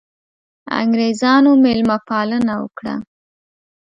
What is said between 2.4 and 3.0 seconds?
وکړه.